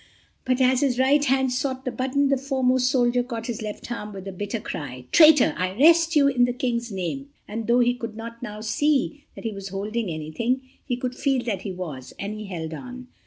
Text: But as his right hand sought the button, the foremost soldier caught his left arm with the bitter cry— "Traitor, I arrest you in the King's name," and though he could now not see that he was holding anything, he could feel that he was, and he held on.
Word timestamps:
But 0.45 0.59
as 0.59 0.81
his 0.81 0.97
right 0.97 1.23
hand 1.23 1.51
sought 1.53 1.85
the 1.85 1.91
button, 1.91 2.29
the 2.29 2.35
foremost 2.37 2.89
soldier 2.89 3.21
caught 3.21 3.45
his 3.45 3.61
left 3.61 3.91
arm 3.91 4.13
with 4.13 4.25
the 4.25 4.31
bitter 4.31 4.59
cry— 4.59 5.05
"Traitor, 5.11 5.53
I 5.55 5.73
arrest 5.73 6.15
you 6.15 6.27
in 6.27 6.45
the 6.45 6.53
King's 6.53 6.91
name," 6.91 7.29
and 7.47 7.67
though 7.67 7.81
he 7.81 7.93
could 7.93 8.15
now 8.17 8.35
not 8.41 8.65
see 8.65 9.25
that 9.35 9.43
he 9.45 9.51
was 9.53 9.67
holding 9.69 10.09
anything, 10.09 10.61
he 10.83 10.97
could 10.97 11.13
feel 11.13 11.43
that 11.43 11.61
he 11.61 11.71
was, 11.71 12.15
and 12.17 12.33
he 12.33 12.45
held 12.47 12.73
on. 12.73 13.09